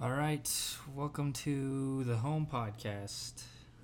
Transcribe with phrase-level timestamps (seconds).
[0.00, 0.48] All right,
[0.94, 3.42] welcome to the Home Podcast.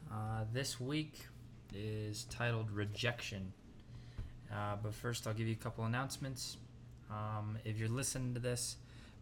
[0.08, 1.26] Uh, this week
[1.74, 3.52] is titled Rejection.
[4.48, 6.56] Uh, but first, I'll give you a couple announcements.
[7.10, 8.76] Um, if you're listening to this,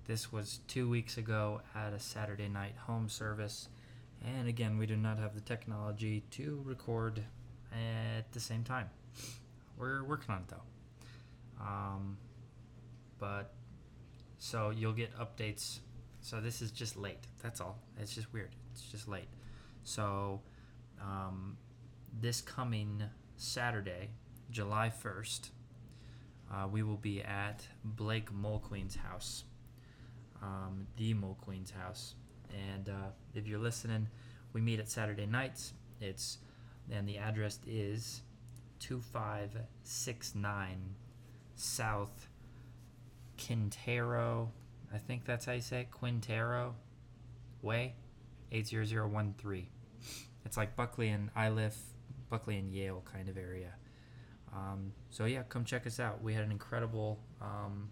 [0.07, 3.71] this was two weeks ago at a Saturday night home service.
[4.23, 7.23] And again, we do not have the technology to record
[7.73, 8.91] at the same time.
[9.79, 11.65] We're working on it though.
[11.65, 12.19] Um,
[13.19, 13.55] but
[14.39, 15.79] so you'll get updates
[16.23, 17.27] so this is just late.
[17.43, 17.77] That's all.
[18.01, 18.55] It's just weird.
[18.73, 19.29] It's just late.
[19.83, 20.41] So
[21.01, 21.57] um,
[22.21, 23.03] this coming
[23.37, 24.11] Saturday,
[24.51, 25.51] July 1st,
[26.53, 29.43] uh, we will be at Blake Mulqueen's house,
[30.41, 32.15] um, the Mulqueen's house.
[32.73, 34.07] And uh, if you're listening,
[34.53, 35.73] we meet at Saturday nights.
[36.01, 36.39] It's
[36.91, 38.23] and the address is
[38.81, 40.95] 2569
[41.55, 42.29] South
[43.39, 44.51] Quintero
[44.93, 46.75] I think that's how you say it, Quintero
[47.63, 47.95] Way,
[48.51, 49.67] 80013.
[50.45, 51.77] It's like Buckley and Iliff,
[52.29, 53.75] Buckley and Yale kind of area.
[54.53, 56.23] Um, so yeah, come check us out.
[56.23, 57.89] We had an incredible um,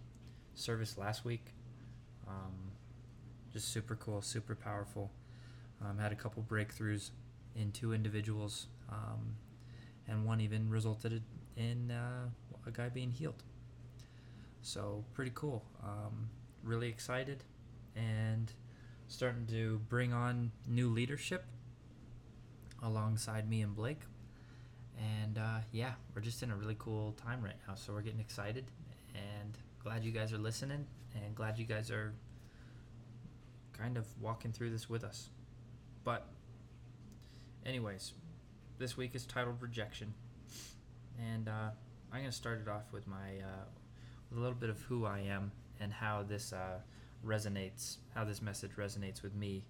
[0.55, 1.55] service last week.
[2.29, 2.73] Um,
[3.53, 5.11] just super cool, super powerful.
[5.83, 7.11] Um, had a couple breakthroughs
[7.57, 9.37] in two individuals, um,
[10.07, 11.23] and one even resulted
[11.57, 12.29] in uh,
[12.67, 13.43] a guy being healed.
[14.63, 15.65] So pretty cool.
[15.83, 16.29] Um,
[16.63, 17.45] really excited
[17.97, 18.53] and
[19.09, 21.45] starting to bring on new leadership
[22.83, 24.03] alongside me and Blake.
[24.99, 27.75] And uh, yeah, we're just in a really cool time right now.
[27.75, 28.67] So we're getting excited
[29.15, 32.13] and glad you guys are listening and glad you guys are
[33.73, 35.31] kind of walking through this with us.
[36.05, 36.27] But,
[37.65, 38.13] anyways,
[38.79, 40.15] this week is titled Rejection.
[41.19, 41.71] And uh,
[42.13, 43.65] I'm going to start it off with my uh,
[44.29, 45.51] with a little bit of who I am
[45.81, 46.79] and how this uh,
[47.25, 49.65] resonates, how this message resonates with me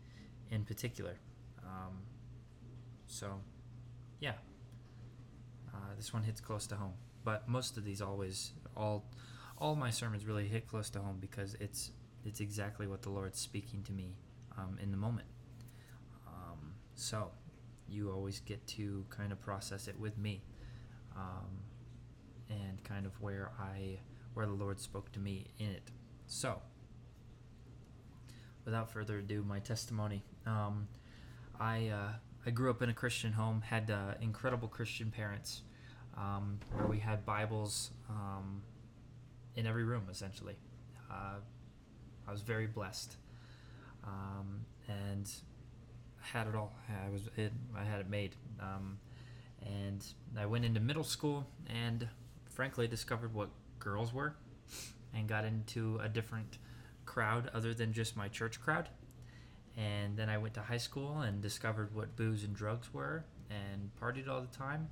[0.50, 1.16] in particular.
[1.64, 1.98] Um,
[3.06, 3.40] so,
[4.20, 4.34] yeah,
[5.72, 6.94] uh, this one hits close to home.
[7.24, 9.04] But most of these always, all,
[9.58, 11.92] all my sermons really hit close to home because it's
[12.22, 14.14] it's exactly what the Lord's speaking to me
[14.58, 15.26] um, in the moment.
[16.26, 17.30] Um, so,
[17.88, 20.42] you always get to kind of process it with me,
[21.16, 21.48] um,
[22.50, 23.98] and kind of where I
[24.34, 25.90] where the Lord spoke to me in it.
[26.30, 26.62] So,
[28.64, 30.22] without further ado, my testimony.
[30.46, 30.86] Um,
[31.58, 32.12] I uh,
[32.46, 35.62] I grew up in a Christian home, had uh, incredible Christian parents,
[36.16, 38.62] um, where we had Bibles um,
[39.56, 40.54] in every room essentially.
[41.10, 41.40] Uh,
[42.28, 43.16] I was very blessed,
[44.04, 45.28] um, and
[46.20, 46.72] had it all.
[46.88, 49.00] I was it, I had it made, um,
[49.66, 50.06] and
[50.38, 52.06] I went into middle school and
[52.48, 53.48] frankly discovered what
[53.80, 54.36] girls were
[55.14, 56.58] and got into a different
[57.06, 58.88] crowd other than just my church crowd.
[59.76, 63.90] And then I went to high school and discovered what booze and drugs were and
[64.00, 64.88] partied all the time.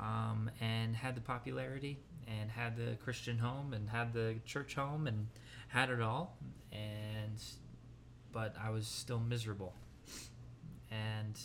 [0.00, 5.06] Um, and had the popularity and had the Christian home and had the church home
[5.06, 5.28] and
[5.68, 6.36] had it all.
[6.72, 7.40] And
[8.32, 9.74] but I was still miserable.
[10.90, 11.38] And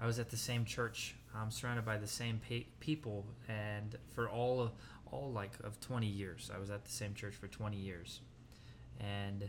[0.00, 1.14] I was at the same church.
[1.34, 4.72] I'm surrounded by the same pa- people, and for all of
[5.12, 6.50] all like of 20 years.
[6.52, 8.20] I was at the same church for 20 years.
[8.98, 9.48] And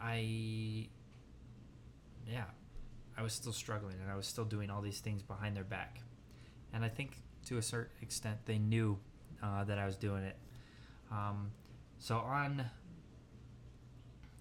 [0.00, 0.88] I
[2.26, 2.44] yeah,
[3.16, 6.00] I was still struggling and I was still doing all these things behind their back.
[6.72, 8.98] And I think to a certain extent they knew
[9.42, 10.36] uh, that I was doing it.
[11.10, 11.50] Um,
[11.98, 12.64] so on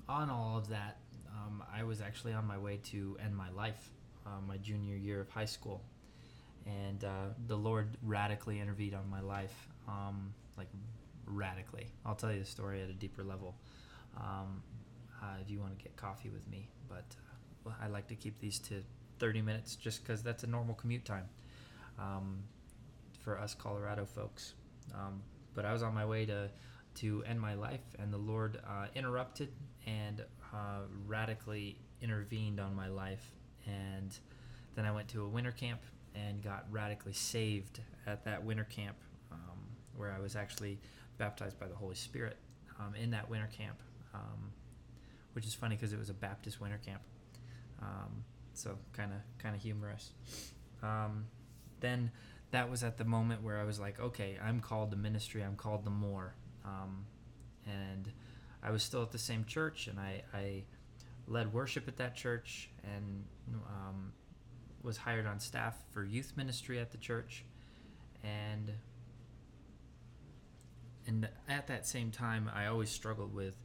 [0.10, 0.98] on all of that,
[1.30, 3.92] um, I was actually on my way to end my life,
[4.26, 5.84] uh, my junior year of high school
[6.68, 10.68] and uh, the Lord radically intervened on my life, um, like
[11.26, 11.88] radically.
[12.06, 13.56] I'll tell you the story at a deeper level
[14.18, 14.62] um,
[15.22, 16.68] uh, if you want to get coffee with me.
[16.90, 17.06] But
[17.66, 18.84] uh, I like to keep these to
[19.20, 21.26] 30 minutes just because that's a normal commute time
[22.00, 22.40] um,
[23.20, 24.54] for us Colorado folks.
[24.94, 25.22] Um,
[25.54, 26.50] but I was on my way to
[26.96, 29.50] to end my life, and the Lord uh, interrupted
[29.86, 33.36] and uh, radically intervened on my life.
[33.68, 34.18] And
[34.76, 35.80] then I went to a winter camp
[36.26, 38.98] and got radically saved at that winter camp
[39.32, 39.60] um,
[39.96, 40.80] where I was actually
[41.18, 42.38] baptized by the Holy Spirit
[42.80, 43.82] um, in that winter camp,
[44.14, 44.52] um,
[45.34, 47.02] which is funny because it was a Baptist winter camp.
[47.82, 48.24] Um,
[48.54, 50.12] so kind of kind of humorous.
[50.82, 51.26] Um,
[51.80, 52.12] then
[52.52, 55.44] that was at the moment where I was like, okay, I'm called to ministry.
[55.44, 56.34] I'm called to more.
[56.66, 57.06] Um,
[57.66, 58.12] and
[58.64, 60.64] I was still at the same church, and I, I
[61.28, 63.26] led worship at that church, and
[64.88, 67.44] was hired on staff for youth ministry at the church,
[68.24, 68.72] and
[71.06, 73.56] and at that same time, I always struggled with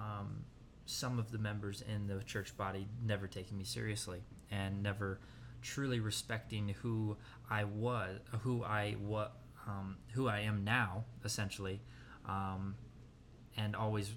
[0.00, 0.44] um,
[0.86, 4.20] some of the members in the church body never taking me seriously
[4.50, 5.20] and never
[5.62, 7.16] truly respecting who
[7.50, 9.36] I was, who I what,
[9.66, 11.80] um, who I am now, essentially,
[12.28, 12.76] um,
[13.56, 14.12] and always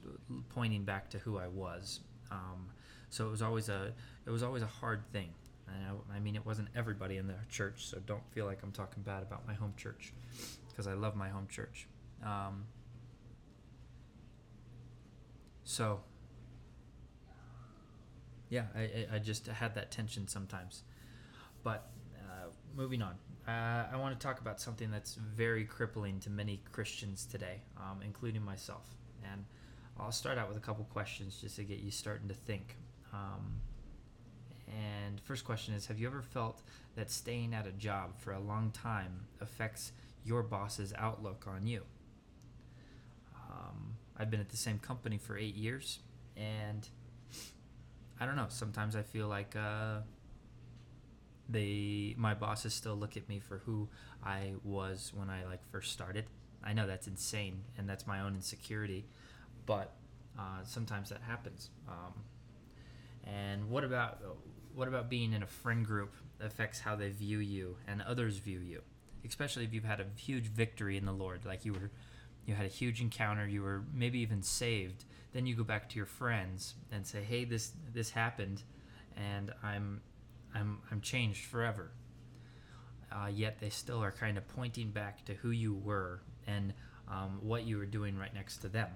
[0.49, 2.01] pointing back to who I was.
[2.31, 2.67] Um,
[3.09, 3.93] so it was always a
[4.25, 5.29] it was always a hard thing.
[5.67, 9.03] I, I mean, it wasn't everybody in the church, so don't feel like I'm talking
[9.03, 10.13] bad about my home church
[10.69, 11.87] because I love my home church.
[12.23, 12.65] Um,
[15.63, 16.01] so,
[18.49, 20.83] yeah, I, I just had that tension sometimes.
[21.63, 21.89] But
[22.19, 23.15] uh, moving on,
[23.47, 28.01] uh, I want to talk about something that's very crippling to many Christians today, um,
[28.03, 28.85] including myself.
[29.31, 29.45] And
[29.99, 32.77] I'll start out with a couple questions just to get you starting to think.
[33.13, 33.61] Um,
[34.75, 36.61] and first question is Have you ever felt
[36.95, 39.91] that staying at a job for a long time affects
[40.23, 41.83] your boss's outlook on you?
[43.49, 45.99] Um, I've been at the same company for eight years,
[46.35, 46.87] and
[48.19, 48.47] I don't know.
[48.49, 49.99] Sometimes I feel like uh,
[51.47, 53.87] they, my bosses still look at me for who
[54.23, 56.25] I was when I like first started.
[56.63, 59.05] I know that's insane, and that's my own insecurity,
[59.65, 59.93] but
[60.37, 61.69] uh, sometimes that happens.
[61.87, 62.13] Um,
[63.23, 64.19] and what about
[64.75, 68.59] what about being in a friend group affects how they view you and others view
[68.59, 68.81] you,
[69.25, 71.91] especially if you've had a huge victory in the Lord, like you were,
[72.45, 75.05] you had a huge encounter, you were maybe even saved.
[75.33, 78.63] Then you go back to your friends and say, "Hey, this this happened,
[79.17, 80.01] and I'm,
[80.53, 81.91] I'm I'm changed forever."
[83.11, 86.73] Uh, yet they still are kind of pointing back to who you were and
[87.09, 88.89] um, what you were doing right next to them.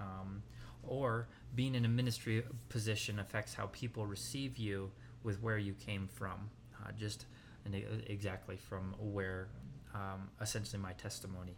[0.00, 0.42] Um,
[0.82, 4.90] or being in a ministry position affects how people receive you
[5.22, 6.50] with where you came from,
[6.82, 7.26] uh, just
[7.64, 7.74] and
[8.06, 9.48] exactly from where
[9.94, 11.56] um, essentially my testimony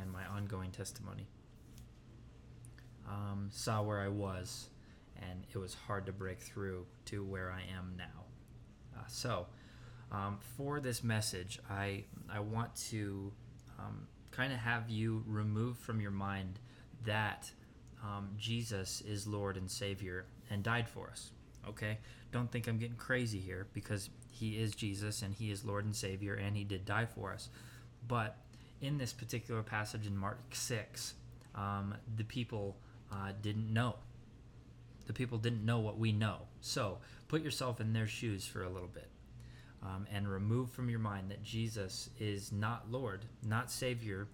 [0.00, 1.26] and my ongoing testimony
[3.08, 4.68] um, saw where I was,
[5.16, 8.24] and it was hard to break through to where I am now.
[8.96, 9.46] Uh, so,
[10.10, 13.32] um, for this message, I I want to
[13.78, 16.58] um, kind of have you remove from your mind
[17.04, 17.50] that
[18.02, 21.30] um, Jesus is Lord and Savior and died for us.
[21.68, 21.98] Okay?
[22.32, 25.94] Don't think I'm getting crazy here because He is Jesus and He is Lord and
[25.94, 27.48] Savior and He did die for us.
[28.06, 28.36] But
[28.80, 31.14] in this particular passage in Mark 6,
[31.54, 32.76] um, the people
[33.10, 33.96] uh, didn't know.
[35.06, 36.38] The people didn't know what we know.
[36.60, 36.98] So
[37.28, 39.08] put yourself in their shoes for a little bit.
[39.84, 44.28] Um, and remove from your mind that Jesus is not Lord, not Savior,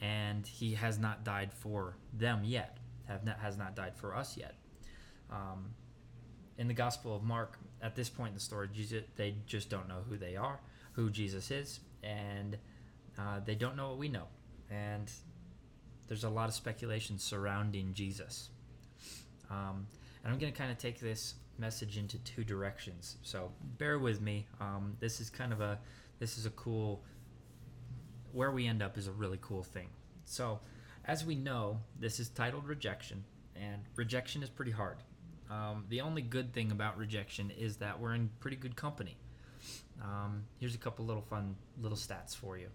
[0.00, 4.36] and He has not died for them yet have not, has not died for us
[4.36, 4.54] yet.
[5.30, 5.70] Um,
[6.58, 9.88] in the Gospel of Mark, at this point in the story, Jesus, they just don't
[9.88, 10.60] know who they are,
[10.92, 12.56] who Jesus is, and
[13.18, 14.26] uh, they don't know what we know.
[14.70, 15.10] And
[16.08, 18.50] there's a lot of speculation surrounding Jesus.
[19.50, 19.86] Um,
[20.24, 23.16] and I'm going to kind of take this message into two directions.
[23.22, 24.46] So bear with me.
[24.60, 25.78] Um, this is kind of a
[26.18, 27.02] this is a cool.
[28.32, 29.88] Where we end up is a really cool thing.
[30.24, 30.60] So
[31.04, 33.24] as we know, this is titled rejection,
[33.54, 34.96] and rejection is pretty hard.
[35.50, 39.16] Um, the only good thing about rejection is that we're in pretty good company.
[40.02, 42.68] Um, here's a couple little fun little stats for you.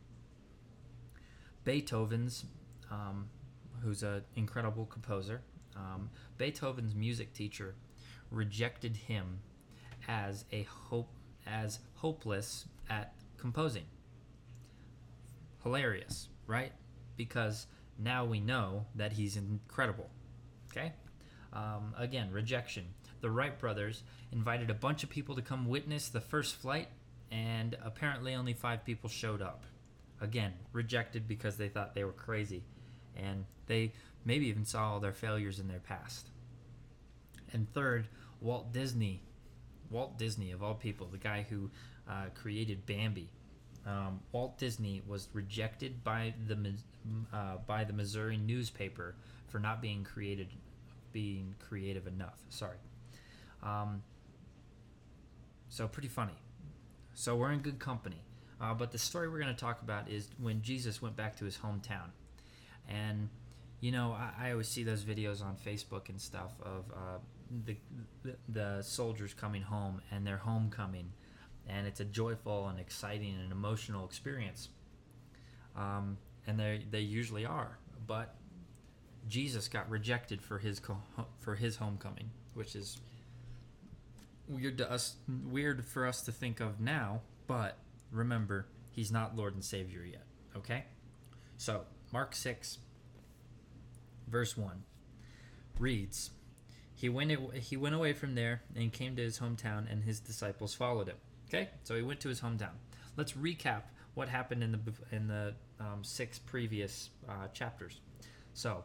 [1.64, 2.46] Beethoven's,
[2.90, 3.28] um,
[3.84, 5.42] who's an incredible composer,
[5.76, 7.76] um, Beethoven's music teacher
[8.32, 9.40] rejected him
[10.08, 11.10] as a hope
[11.46, 13.86] as hopeless at composing.
[15.64, 16.72] Hilarious, right?
[17.18, 17.68] Because
[17.98, 20.10] now we know that he's incredible.
[20.72, 20.94] Okay?
[21.54, 22.86] Um, again, rejection.
[23.22, 26.88] The Wright brothers invited a bunch of people to come witness the first flight,
[27.32, 29.66] and apparently only five people showed up.
[30.20, 32.64] Again, rejected because they thought they were crazy,
[33.16, 33.94] and they
[34.26, 36.30] maybe even saw all their failures in their past.
[37.54, 38.08] And third,
[38.40, 39.22] Walt Disney.
[39.90, 41.70] Walt Disney, of all people, the guy who
[42.10, 43.30] uh, created Bambi,
[43.86, 46.76] um, Walt Disney was rejected by the
[47.34, 49.16] uh, by the Missouri newspaper
[49.48, 50.50] for not being created
[51.12, 52.40] being creative enough.
[52.50, 52.78] Sorry.
[53.64, 54.04] Um,
[55.70, 56.36] so pretty funny.
[57.14, 58.22] So we're in good company.
[58.60, 61.46] Uh, but the story we're going to talk about is when Jesus went back to
[61.46, 62.12] his hometown,
[62.88, 63.28] and
[63.80, 67.18] you know I, I always see those videos on Facebook and stuff of uh,
[67.66, 67.76] the,
[68.50, 71.12] the soldiers coming home and their homecoming
[71.68, 74.70] and it's a joyful and exciting and emotional experience.
[75.76, 77.78] Um, and they they usually are,
[78.08, 78.36] but
[79.28, 80.82] Jesus got rejected for his
[81.40, 83.00] for his homecoming, which is
[84.48, 85.16] weird to us,
[85.50, 87.22] weird for us to think of now.
[87.48, 87.78] But
[88.12, 90.26] remember, he's not Lord and Savior yet.
[90.56, 90.86] Okay,
[91.58, 92.80] so Mark six,
[94.32, 94.84] verse 1
[95.78, 96.32] reads
[96.94, 100.74] he went he went away from there and came to his hometown and his disciples
[100.74, 102.74] followed him okay so he went to his hometown
[103.18, 103.82] let's recap
[104.14, 104.80] what happened in the
[105.12, 108.00] in the um, six previous uh, chapters
[108.54, 108.84] so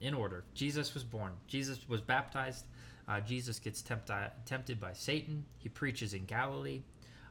[0.00, 0.44] in order.
[0.54, 1.32] Jesus was born.
[1.46, 2.66] Jesus was baptized.
[3.08, 4.10] Uh, jesus gets tempt-
[4.44, 5.44] tempted by satan.
[5.58, 6.82] He preaches in galilee.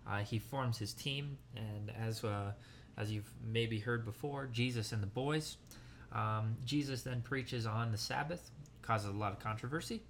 [0.07, 1.37] Uh, he forms his team.
[1.55, 2.51] And as uh,
[2.97, 5.57] as you've maybe heard before jesus and the boys.
[6.11, 8.49] Um, jesus then preaches on the sabbath.
[8.81, 10.01] Causes a lot of controversy.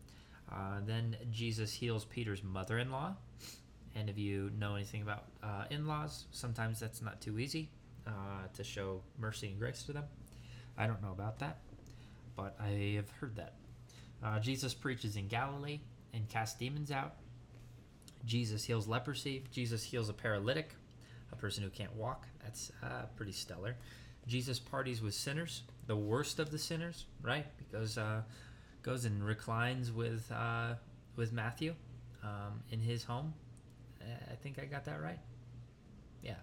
[0.51, 3.15] Uh, then Jesus heals Peter's mother in law.
[3.95, 7.69] And if you know anything about uh, in laws, sometimes that's not too easy
[8.05, 8.11] uh,
[8.53, 10.03] to show mercy and grace to them.
[10.77, 11.57] I don't know about that,
[12.38, 13.56] but I have heard that.
[14.24, 15.82] Uh, Jesus preaches in Galilee
[16.13, 17.15] and casts demons out.
[18.25, 19.44] Jesus heals leprosy.
[19.51, 20.74] Jesus heals a paralytic,
[21.34, 22.25] a person who can't walk.
[22.41, 23.75] That's uh, pretty stellar.
[24.27, 27.46] Jesus parties with sinners, the worst of the sinners, right?
[27.58, 28.22] Because uh,
[28.84, 30.75] goes and reclines with uh,
[31.15, 31.74] with Matthew
[32.24, 33.34] um, in his home.
[34.32, 35.20] I think I got that right.
[36.24, 36.36] Yeah,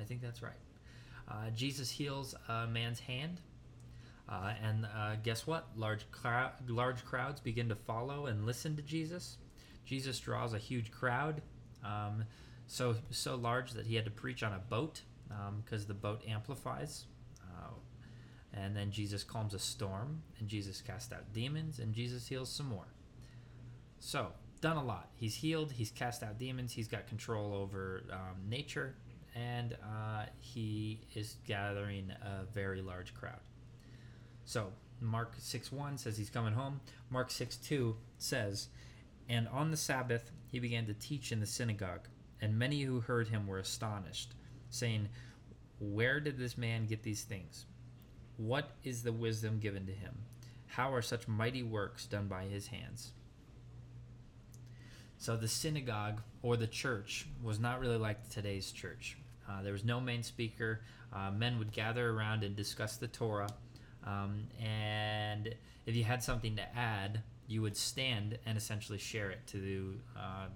[0.00, 0.52] I think that's right.
[1.28, 3.40] Uh, Jesus heals a man's hand,
[4.28, 5.68] uh, and uh, guess what?
[5.76, 6.06] Large
[6.68, 9.38] large crowds begin to follow and listen to Jesus.
[9.84, 11.42] Jesus draws a huge crowd,
[11.84, 12.24] um,
[12.66, 15.02] so so large that he had to preach on a boat
[15.62, 17.04] because um, the boat amplifies
[18.56, 22.66] and then Jesus calms a storm, and Jesus casts out demons, and Jesus heals some
[22.66, 22.86] more.
[23.98, 24.28] So,
[24.60, 25.10] done a lot.
[25.16, 28.94] He's healed, he's cast out demons, he's got control over um, nature,
[29.34, 33.40] and uh, he is gathering a very large crowd.
[34.44, 36.80] So, Mark 6 1 says he's coming home.
[37.10, 38.68] Mark 6 2 says,
[39.28, 42.08] And on the Sabbath he began to teach in the synagogue,
[42.40, 44.34] and many who heard him were astonished,
[44.70, 45.08] saying,
[45.78, 47.66] Where did this man get these things?
[48.36, 50.14] What is the wisdom given to him?
[50.66, 53.12] How are such mighty works done by his hands?
[55.18, 59.16] So the synagogue or the church was not really like today's church.
[59.48, 60.80] Uh, there was no main speaker.
[61.12, 63.48] Uh, men would gather around and discuss the Torah.
[64.06, 65.54] Um, and
[65.86, 70.46] if you had something to add, you would stand and essentially share it to, uh,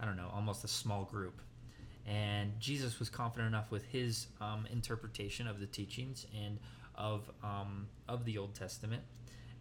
[0.00, 1.40] I don't know, almost a small group.
[2.06, 6.58] And Jesus was confident enough with his um, interpretation of the teachings and
[6.94, 9.02] of um, of the Old Testament,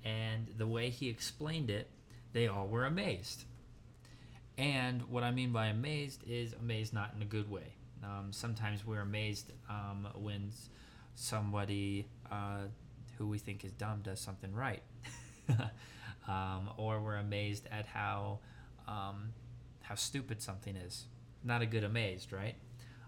[0.03, 1.89] and the way he explained it,
[2.33, 3.45] they all were amazed.
[4.57, 7.73] And what I mean by amazed is amazed not in a good way.
[8.03, 10.51] Um, sometimes we're amazed um, when
[11.15, 12.67] somebody uh,
[13.17, 14.83] who we think is dumb does something right,
[16.27, 18.39] um, or we're amazed at how
[18.87, 19.33] um,
[19.81, 21.05] how stupid something is.
[21.43, 22.55] Not a good amazed, right?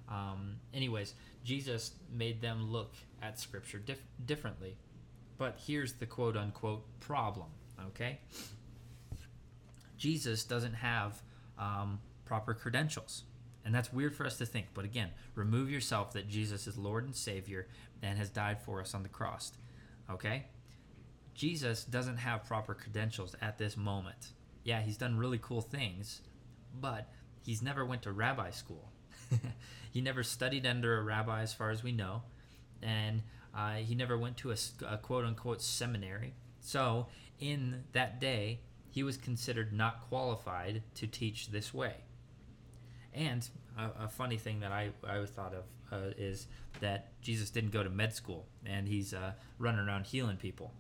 [0.10, 4.78] Um, anyways, Jesus made them look at Scripture dif- differently.
[5.38, 7.48] But here's the quote unquote problem,
[7.88, 8.20] okay?
[9.98, 11.22] Jesus doesn't have
[11.58, 13.24] um, proper credentials.
[13.66, 14.68] And that's weird for us to think.
[14.74, 17.68] But again, remove yourself that Jesus is Lord and Savior
[18.02, 19.52] and has died for us on the cross.
[20.12, 20.46] Okay?
[21.34, 24.34] Jesus doesn't have proper credentials at this moment.
[24.64, 26.22] Yeah, he's done really cool things,
[26.80, 27.12] but
[27.46, 28.92] he's never went to rabbi school.
[29.92, 32.24] he never studied under a rabbi, as far as we know,
[32.82, 33.22] and
[33.56, 34.56] uh, he never went to a,
[34.90, 36.34] a quote unquote seminary.
[36.60, 37.08] So,
[37.40, 41.94] in that day, he was considered not qualified to teach this way.
[43.14, 43.48] And
[43.78, 46.48] a, a funny thing that I, I thought of uh, is
[46.80, 50.74] that Jesus didn't go to med school and he's uh, running around healing people.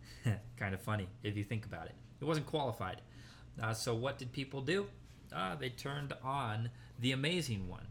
[0.56, 1.94] kind of funny if you think about it.
[2.18, 3.00] He wasn't qualified.
[3.62, 4.86] Uh, so, what did people do?
[5.34, 7.86] Uh, they turned on the amazing one.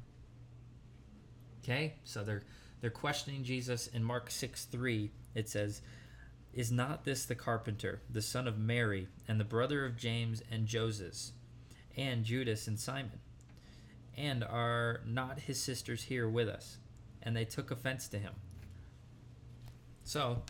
[1.63, 2.43] Okay, so they're
[2.81, 5.11] they're questioning Jesus in Mark 6 3.
[5.33, 5.81] It says,
[6.53, 10.67] Is not this the carpenter, the son of Mary, and the brother of James and
[10.67, 11.33] Joses,
[11.95, 13.19] and Judas and Simon?
[14.17, 16.77] And are not his sisters here with us?
[17.21, 18.33] And they took offense to him.
[20.03, 20.41] So,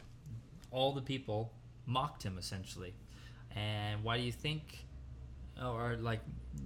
[0.72, 1.52] all the people
[1.86, 2.94] mocked him essentially.
[3.56, 4.86] And why do you think?
[5.62, 6.22] Or like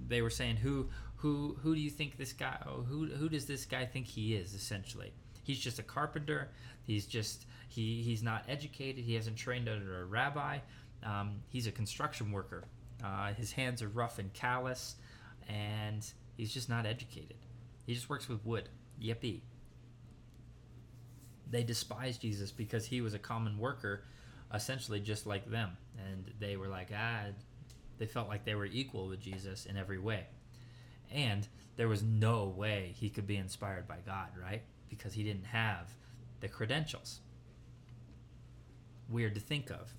[0.08, 2.58] they were saying, who who who do you think this guy?
[2.64, 4.54] Who who does this guy think he is?
[4.54, 5.12] Essentially,
[5.44, 6.50] he's just a carpenter.
[6.82, 9.04] He's just he he's not educated.
[9.04, 10.58] He hasn't trained under a rabbi.
[11.04, 12.64] Um, he's a construction worker.
[13.02, 14.96] Uh, his hands are rough and callous,
[15.48, 16.04] and
[16.36, 17.36] he's just not educated.
[17.86, 18.68] He just works with wood.
[19.02, 19.40] Yippee.
[21.50, 24.04] They despised Jesus because he was a common worker,
[24.54, 27.24] essentially just like them, and they were like, ah,
[27.98, 30.26] they felt like they were equal with Jesus in every way.
[31.12, 31.46] And
[31.76, 34.62] there was no way he could be inspired by God, right?
[34.88, 35.94] Because he didn't have
[36.40, 37.20] the credentials.
[39.08, 39.92] Weird to think of.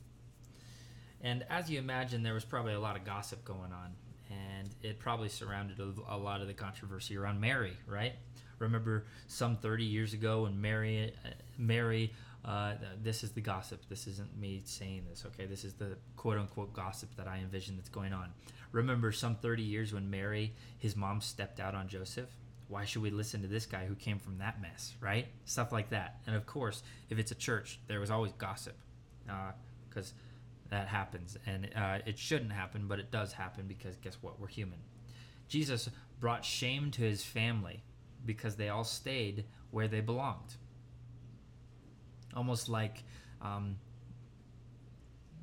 [1.22, 3.94] And as you imagine, there was probably a lot of gossip going on,
[4.34, 8.14] and it probably surrounded a, a lot of the controversy around Mary, right?
[8.60, 12.14] Remember some 30 years ago when Mary, uh, Mary,
[12.46, 13.82] uh, this is the gossip.
[13.90, 15.46] This isn't me saying this, okay?
[15.46, 18.32] This is the quote unquote gossip that I envision that's going on.
[18.72, 22.30] Remember some 30 years when Mary, his mom, stepped out on Joseph?
[22.68, 25.28] Why should we listen to this guy who came from that mess, right?
[25.46, 26.22] Stuff like that.
[26.26, 28.76] And of course, if it's a church, there was always gossip
[29.90, 30.33] because uh,
[30.74, 31.38] that happens.
[31.46, 34.40] And uh, it shouldn't happen, but it does happen because guess what?
[34.40, 34.80] We're human.
[35.48, 35.88] Jesus
[36.20, 37.84] brought shame to his family
[38.26, 40.56] because they all stayed where they belonged.
[42.36, 43.04] Almost like
[43.40, 43.76] um,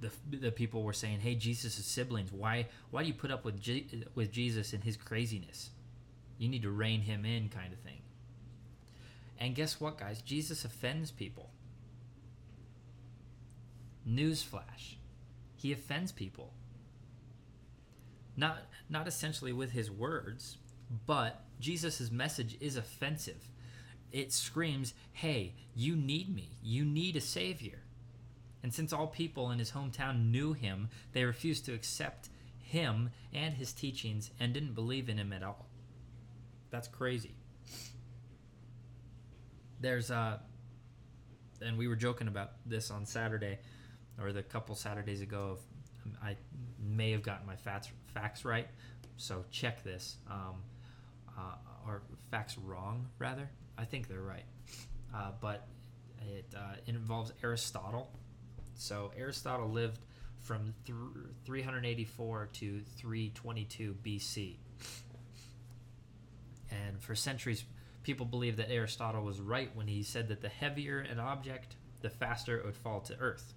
[0.01, 3.61] the, the people were saying, "Hey, Jesus' siblings, why why do you put up with
[3.61, 5.71] G- with Jesus and his craziness?
[6.39, 8.01] You need to rein him in, kind of thing."
[9.39, 10.23] And guess what, guys?
[10.23, 11.51] Jesus offends people.
[14.09, 14.97] Newsflash:
[15.61, 16.55] He offends people.
[18.35, 20.57] Not not essentially with his words,
[21.07, 23.51] but Jesus' message is offensive.
[24.11, 26.57] It screams, hey, you need me.
[26.63, 27.81] You need a Savior.
[28.63, 33.55] And since all people in his hometown knew him, they refused to accept him and
[33.55, 35.67] his teachings and didn't believe in him at all.
[36.71, 37.35] That's crazy.
[39.79, 40.39] There's uh
[41.61, 43.59] and we were joking about this on Saturday
[44.19, 45.59] or the couple Saturdays ago of
[46.23, 46.37] I
[46.83, 48.69] may have gotten my facts facts right.
[49.17, 50.17] So check this.
[50.31, 50.63] Um,
[51.41, 51.55] uh,
[51.87, 53.49] or facts wrong rather.
[53.79, 54.45] I think they're right,
[55.15, 55.67] uh, but
[56.29, 58.11] it, uh, it involves Aristotle.
[58.75, 60.01] So Aristotle lived
[60.39, 60.97] from th-
[61.45, 64.57] 384 to 322 BC,
[66.71, 67.65] and for centuries,
[68.03, 72.11] people believed that Aristotle was right when he said that the heavier an object, the
[72.11, 73.55] faster it would fall to Earth.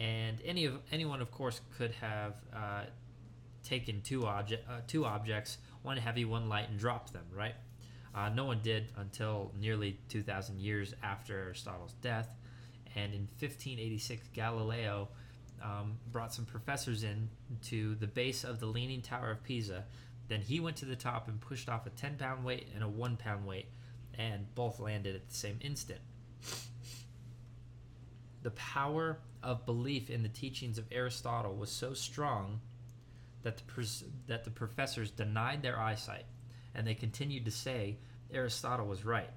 [0.00, 2.84] And any of anyone, of course, could have uh,
[3.62, 7.54] taken two object uh, two objects one heavy, one light, and dropped them, right?
[8.14, 12.28] Uh, no one did until nearly 2,000 years after Aristotle's death.
[12.94, 15.08] And in 1586, Galileo
[15.62, 17.28] um, brought some professors in
[17.64, 19.84] to the base of the Leaning Tower of Pisa.
[20.28, 22.88] Then he went to the top and pushed off a 10 pound weight and a
[22.88, 23.66] 1 pound weight,
[24.16, 26.00] and both landed at the same instant.
[28.44, 32.60] The power of belief in the teachings of Aristotle was so strong
[33.42, 36.26] that the, pres- that the professors denied their eyesight
[36.74, 37.96] and they continued to say
[38.30, 39.30] Aristotle was right.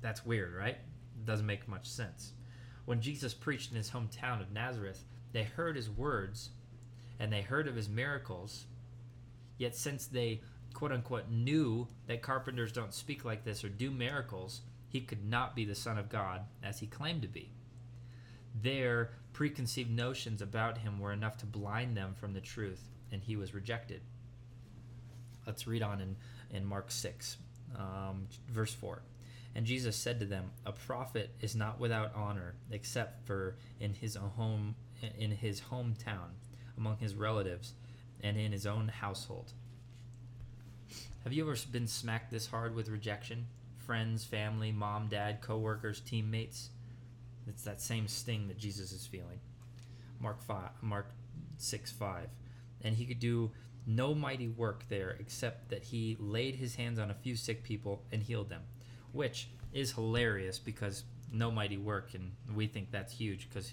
[0.00, 0.78] That's weird, right?
[1.24, 2.32] Doesn't make much sense.
[2.86, 6.50] When Jesus preached in his hometown of Nazareth, they heard his words
[7.18, 8.64] and they heard of his miracles.
[9.58, 10.40] Yet, since they
[10.72, 14.62] quote unquote knew that carpenters don't speak like this or do miracles,
[14.96, 17.50] he could not be the Son of God as he claimed to be.
[18.62, 23.36] Their preconceived notions about him were enough to blind them from the truth, and he
[23.36, 24.00] was rejected.
[25.46, 26.16] Let's read on in,
[26.50, 27.36] in Mark 6,
[27.78, 29.02] um, verse 4.
[29.54, 34.16] And Jesus said to them, A prophet is not without honor, except for in his
[34.16, 34.76] home
[35.18, 36.30] in his hometown,
[36.78, 37.74] among his relatives,
[38.22, 39.52] and in his own household.
[41.24, 43.44] Have you ever been smacked this hard with rejection?
[43.86, 46.70] Friends, family, mom, dad, coworkers, teammates?
[47.46, 49.38] It's that same sting that Jesus is feeling.
[50.18, 51.12] Mark five, Mark
[51.56, 52.28] six five,
[52.82, 53.52] and he could do
[53.86, 58.02] no mighty work there except that he laid his hands on a few sick people
[58.10, 58.62] and healed them,
[59.12, 63.72] which is hilarious because no mighty work, and we think that's huge because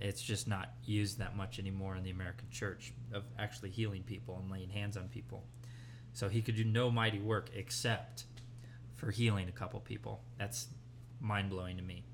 [0.00, 4.38] it's just not used that much anymore in the American church of actually healing people
[4.40, 5.44] and laying hands on people.
[6.14, 8.24] So he could do no mighty work except
[9.00, 10.20] for healing a couple people.
[10.38, 10.68] That's
[11.20, 12.04] mind blowing to me.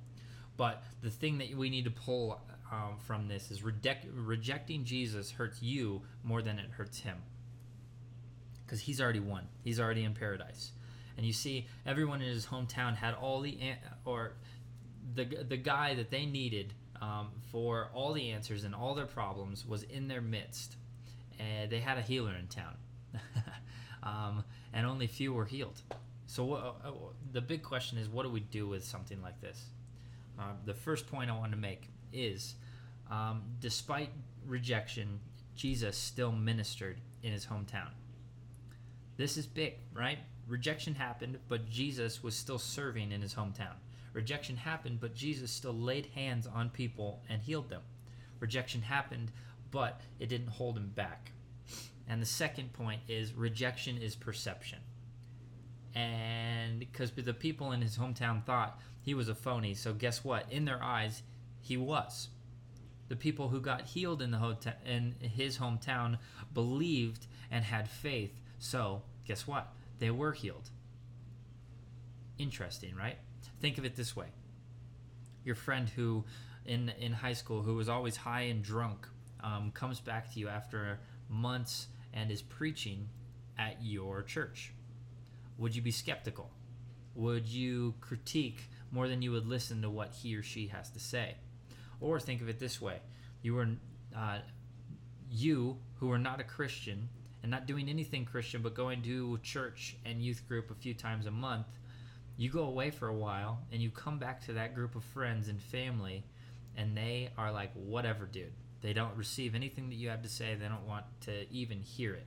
[0.57, 2.41] But the thing that we need to pull
[2.73, 7.19] um, from this is reject, rejecting Jesus hurts you more than it hurts him.
[8.65, 10.73] Because he's already won, he's already in paradise.
[11.17, 14.33] And you see, everyone in his hometown had all the, an- or
[15.15, 19.67] the, the guy that they needed um, for all the answers and all their problems
[19.67, 20.77] was in their midst.
[21.39, 22.77] And they had a healer in town.
[24.03, 25.83] um, and only few were healed.
[26.27, 26.91] So, uh, uh,
[27.33, 29.67] the big question is what do we do with something like this?
[30.39, 32.57] Uh, the first point I want to make is
[33.11, 34.11] um, despite
[34.47, 35.21] rejection,
[35.55, 37.91] Jesus still ministered in his hometown.
[39.17, 40.19] This is big, right?
[40.47, 43.75] Rejection happened, but Jesus was still serving in his hometown.
[44.13, 47.83] Rejection happened, but Jesus still laid hands on people and healed them.
[48.41, 49.31] Rejection happened,
[49.71, 51.33] but it didn't hold him back.
[52.09, 54.79] And the second point is rejection is perception.
[55.97, 60.45] And because the people in his hometown thought he was a phony, so guess what?
[60.53, 61.23] In their eyes,
[61.63, 62.29] he was.
[63.09, 66.19] The people who got healed in the hotel in his hometown
[66.53, 68.39] believed and had faith.
[68.59, 69.73] So, guess what?
[69.99, 70.69] They were healed.
[72.37, 73.17] Interesting, right?
[73.63, 74.27] Think of it this way.
[75.45, 76.25] Your friend who
[76.67, 79.07] in in high school who was always high and drunk
[79.43, 80.99] um, comes back to you after
[81.31, 83.09] months and is preaching
[83.57, 84.73] at your church.
[85.59, 86.51] Would you be skeptical?
[87.15, 91.01] Would you critique more than you would listen to what he or she has to
[91.01, 91.37] say?
[92.01, 93.01] Or think of it this way:
[93.43, 93.69] you were
[94.15, 94.39] uh,
[95.31, 97.09] you who are not a Christian
[97.43, 101.27] and not doing anything Christian, but going to church and youth group a few times
[101.27, 101.67] a month.
[102.37, 105.49] You go away for a while and you come back to that group of friends
[105.49, 106.25] and family,
[106.77, 108.53] and they are like, whatever, dude.
[108.83, 112.15] They don't receive anything that you have to say, they don't want to even hear
[112.15, 112.27] it.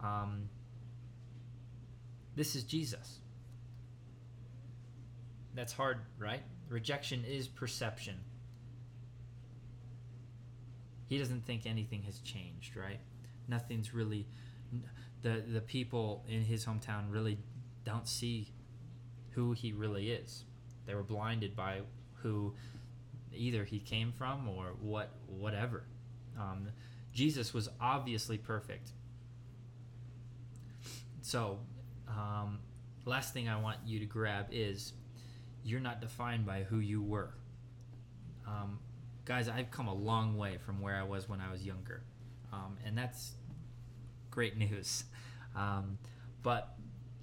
[0.00, 0.48] Um,
[2.36, 3.20] this is Jesus.
[5.54, 6.42] That's hard, right?
[6.68, 8.16] Rejection is perception.
[11.08, 13.00] He doesn't think anything has changed, right?
[13.48, 14.26] Nothing's really
[15.22, 17.38] the the people in his hometown really
[17.84, 18.52] don't see
[19.30, 20.44] who he really is.
[20.86, 21.80] They were blinded by
[22.22, 22.54] who
[23.32, 25.84] either he came from or what whatever.
[26.38, 26.68] Um,
[27.12, 28.92] Jesus was obviously perfect.
[31.22, 31.58] So,
[32.16, 32.58] um,
[33.04, 34.92] last thing I want you to grab is
[35.64, 37.34] you're not defined by who you were.
[38.46, 38.78] Um,
[39.24, 42.02] guys, I've come a long way from where I was when I was younger,
[42.52, 43.32] um, and that's
[44.30, 45.04] great news.
[45.54, 45.98] Um,
[46.42, 46.74] but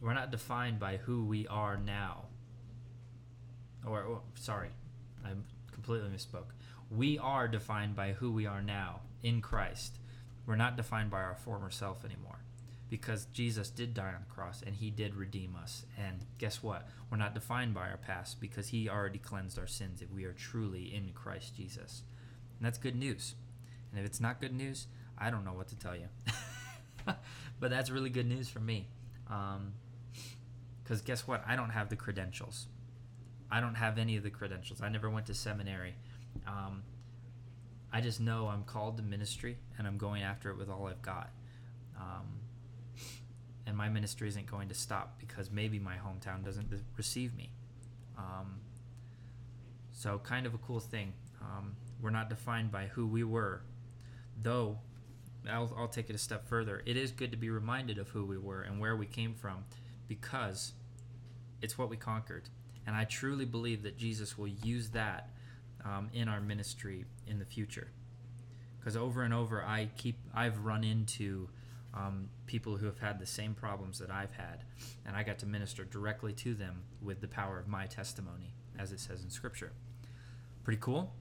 [0.02, 2.26] we're not defined by who we are now.
[3.86, 4.70] Or, or, sorry,
[5.26, 5.30] I
[5.72, 6.52] completely misspoke.
[6.90, 10.00] We are defined by who we are now in Christ.
[10.46, 12.40] We're not defined by our former self anymore
[12.90, 15.86] because Jesus did die on the cross and he did redeem us.
[15.98, 16.88] And guess what?
[17.12, 20.34] We're not defined by our past because he already cleansed our sins if we are
[20.34, 22.04] truly in Christ Jesus.
[22.58, 23.36] And that's good news.
[23.92, 26.08] And if it's not good news, I don't know what to tell you.
[27.60, 28.88] but that's really good news for me.
[29.26, 31.44] Because um, guess what?
[31.48, 32.68] I don't have the credentials.
[33.52, 34.82] I don't have any of the credentials.
[34.82, 35.96] I never went to seminary.
[36.46, 36.84] Um,
[37.92, 41.02] I just know I'm called to ministry and I'm going after it with all I've
[41.02, 41.32] got.
[41.98, 42.28] Um,
[43.68, 47.52] and my ministry isn't going to stop because maybe my hometown doesn't receive me.
[48.18, 48.62] Um,
[49.92, 51.14] so, kind of a cool thing.
[51.42, 53.62] Um, we're not defined by who we were,
[54.42, 54.80] though
[55.50, 56.82] I'll, I'll take it a step further.
[56.86, 59.66] It is good to be reminded of who we were and where we came from
[60.08, 60.74] because
[61.62, 62.50] it's what we conquered.
[62.86, 65.30] And I truly believe that Jesus will use that
[65.84, 67.90] um, in our ministry in the future.
[68.80, 71.50] Because over and over, I keep I've run into
[71.94, 74.64] um, people who have had the same problems that I've had,
[75.06, 78.92] and I got to minister directly to them with the power of my testimony, as
[78.92, 79.72] it says in Scripture.
[80.64, 81.14] Pretty cool.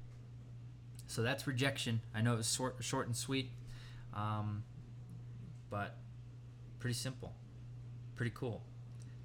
[1.07, 2.00] So that's rejection.
[2.14, 3.50] I know it was short, short and sweet.
[4.12, 4.64] Um,
[5.70, 5.96] but
[6.79, 7.35] pretty simple,
[8.14, 8.62] pretty cool.